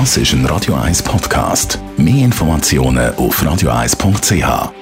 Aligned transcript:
Das 0.00 0.16
ist 0.16 0.32
ein 0.32 0.44
Radio 0.46 0.74
1 0.74 1.04
Podcast. 1.04 1.78
Mehr 1.96 2.24
Informationen 2.24 3.14
auf 3.14 3.40
radio1.ch. 3.40 4.72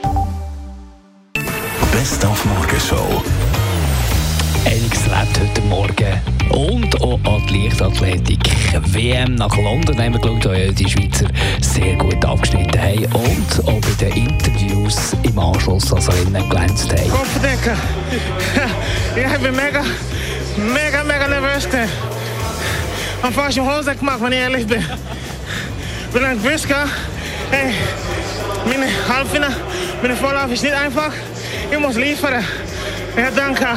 Best 1.92 2.24
auf 2.24 2.42
Morgenshow. 2.46 3.22
Einiges 4.64 5.04
lebt 5.04 5.38
heute 5.38 5.60
Morgen. 5.68 6.18
Und 6.48 7.02
auch 7.02 7.20
an 7.24 7.46
die 7.46 7.68
Leichtathletik. 7.68 8.40
WM 8.86 9.34
nach 9.34 9.54
London 9.54 9.98
haben 9.98 10.14
wir 10.14 10.20
geschaut, 10.20 10.46
wo 10.46 10.52
ja 10.52 10.72
die 10.72 10.88
Schweizer 10.88 11.26
sehr 11.60 11.94
gut 11.96 12.24
abgeschnitten 12.24 12.80
haben. 12.80 13.04
Und 13.12 13.68
auch 13.68 13.80
bei 13.82 14.06
den 14.06 14.30
Interviews 14.30 15.14
im 15.24 15.38
Anschluss 15.38 15.92
als 15.92 16.08
Rennen 16.08 16.48
glänzt 16.48 16.90
haben. 16.90 17.10
Kopfdenken. 17.10 17.76
Ich 19.14 19.38
bin 19.40 19.54
mega, 19.54 19.82
mega, 20.56 21.04
mega 21.04 21.28
nervös. 21.28 21.66
gewesen. 21.66 22.21
een 23.22 23.32
vaasje 23.32 23.60
hoofd 23.60 23.84
dat 23.84 23.94
ik 23.94 24.00
maak 24.00 24.18
wanneer 24.18 24.42
je 24.42 24.50
licht 24.50 24.66
bent. 24.66 24.84
Bedankt 26.12 26.42
Wiska. 26.42 26.84
Hey, 27.50 27.74
mijn 28.64 28.90
halfvina, 29.08 29.48
mijn 30.02 30.16
voorlaaf 30.16 30.50
is 30.50 30.60
niet 30.60 30.72
eenvoudig. 30.84 31.14
Je 31.70 31.76
moet 31.76 31.94
leveren. 31.94 32.44
Ja, 33.16 33.30
dank 33.30 33.58
je. 33.58 33.72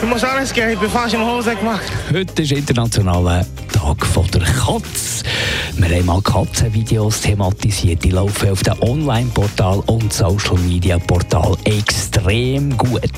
Je 0.00 0.06
moet 0.06 0.24
alles 0.24 0.52
krijgen. 0.52 0.72
Ik 0.72 0.78
ben 0.78 0.90
vaasje 0.90 1.16
hoofd 1.16 1.44
dat 1.44 1.54
ik 1.54 1.62
maak. 1.62 1.82
Het 2.12 2.38
is 2.38 2.50
internationaal. 2.50 3.26
hè? 3.26 3.40
Tag 3.86 4.04
von 4.04 4.26
der 4.32 4.40
Katze. 4.40 5.24
Wir 5.76 5.96
haben 5.96 6.06
mal 6.06 6.20
Katzenvideos 6.20 7.20
thematisiert. 7.20 8.02
Die 8.02 8.10
laufen 8.10 8.50
auf 8.50 8.60
dem 8.64 8.82
Online-Portal 8.82 9.80
und 9.86 10.12
Social-Media-Portal 10.12 11.56
extrem 11.62 12.76
gut. 12.76 13.08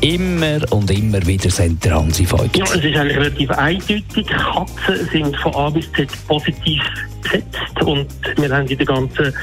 Immer 0.00 0.60
und 0.70 0.90
immer 0.90 1.24
wieder 1.26 1.50
sind 1.50 1.84
Voigt. 1.84 2.56
Ja, 2.56 2.64
es 2.64 2.76
ist 2.76 2.96
eigentlich 2.96 3.18
relativ 3.18 3.50
eindeutig. 3.50 4.26
Katzen 4.26 5.08
sind 5.12 5.36
von 5.36 5.54
A 5.54 5.68
bis 5.68 5.92
Z 5.92 6.08
positiv 6.26 6.80
besetzt 7.20 7.82
und 7.84 8.06
wir 8.36 8.50
haben 8.50 8.66
in 8.66 8.78
der 8.78 8.86
ganzen 8.86 9.34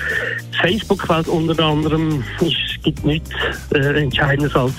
Facebook-Welt 0.62 1.28
unter 1.28 1.64
anderem, 1.64 2.24
es 2.40 2.84
gibt 2.84 3.06
nichts 3.06 3.30
äh, 3.74 4.02
Entscheidendes 4.02 4.56
als 4.56 4.74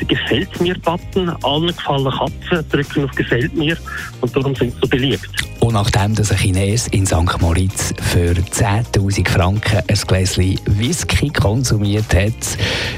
der 0.00 0.06
Gefällt 0.06 0.60
mir-Button. 0.60 1.30
Allen 1.42 1.68
gefallen 1.68 2.10
Katzen 2.10 2.68
drücken 2.70 3.04
auf 3.04 3.10
Gefällt 3.12 3.54
mir 3.54 3.76
und 4.20 4.34
darum 4.34 4.54
sind 4.54 4.72
sie 4.72 4.80
so 4.80 4.88
beliebt. 4.88 5.43
Und 5.60 5.74
nachdem 5.74 6.14
dass 6.14 6.30
ein 6.30 6.36
Chines 6.36 6.88
in 6.88 7.06
St. 7.06 7.40
Moritz 7.40 7.94
für 8.12 8.32
10.000 8.32 9.28
Franken 9.28 9.78
ein 9.86 9.98
Gläschen 10.06 10.60
Whisky 10.66 11.30
konsumiert 11.30 12.14
hat, 12.14 12.32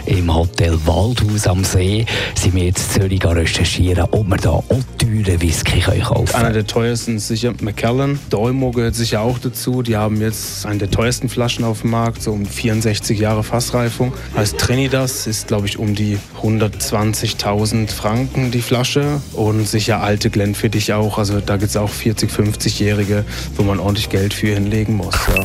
im 0.06 0.34
Hotel 0.34 0.76
Waldhaus 0.84 1.46
am 1.46 1.62
See, 1.62 2.04
sind 2.34 2.54
wir 2.54 2.64
jetzt 2.64 2.96
in 2.96 3.02
Zürich 3.02 3.24
recherchieren, 3.24 4.06
ob 4.10 4.28
wir 4.28 4.36
da 4.36 4.50
auch 4.50 4.64
teuren 4.98 5.40
Whisky 5.40 5.80
kaufen 5.80 6.34
Einer 6.34 6.44
können. 6.44 6.54
der 6.54 6.66
teuersten 6.66 7.16
ist 7.16 7.28
sicher. 7.28 7.52
Der 7.52 8.38
Olmo 8.38 8.70
gehört 8.72 8.94
sicher 8.94 9.20
auch 9.20 9.38
dazu. 9.38 9.82
Die 9.82 9.96
haben 9.96 10.20
jetzt 10.20 10.66
eine 10.66 10.78
der 10.78 10.90
teuersten 10.90 11.28
Flaschen 11.28 11.64
auf 11.64 11.82
dem 11.82 11.90
Markt, 11.90 12.22
so 12.22 12.32
um 12.32 12.46
64 12.46 13.18
Jahre 13.18 13.42
Fassreifung. 13.42 14.12
Heißt 14.36 14.58
Trinidas 14.58 15.26
ist, 15.26 15.48
glaube 15.48 15.66
ich, 15.66 15.78
um 15.78 15.94
die 15.94 16.18
120.000 16.42 17.90
Franken 17.90 18.50
die 18.50 18.62
Flasche. 18.62 19.20
Und 19.32 19.68
sicher 19.68 20.02
alte 20.02 20.30
Glenfiddich 20.30 20.92
auch. 20.92 21.18
Also 21.18 21.40
da 21.40 21.56
gibt 21.56 21.70
es 21.70 21.76
auch 21.76 21.90
40, 21.90 22.30
50-Jährige, 22.36 23.24
wo 23.56 23.62
man 23.62 23.80
ordentlich 23.80 24.08
Geld 24.08 24.34
für 24.34 24.54
hinlegen 24.54 24.96
muss. 24.96 25.14
Ja. 25.34 25.44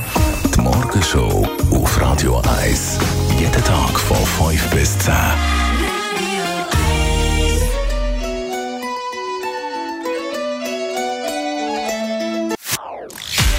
Die 0.56 0.62
Morgenshow 0.62 1.48
auf 1.72 2.02
Radio 2.02 2.42
1. 2.62 3.00
Jeden 3.40 3.64
Tag 3.64 4.00
von 4.00 4.18
5 4.50 4.70
bis 4.70 4.98
10. 5.00 5.14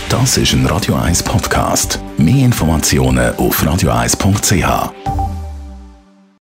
Das 0.08 0.36
ist 0.36 0.53
ein 0.53 0.66
Radio 0.66 0.94
1 0.94 1.22
Podcast. 1.22 1.98
Mehr 2.19 2.44
Informationen 2.44 3.34
auf 3.36 3.62
radio1.ch. 3.62 5.11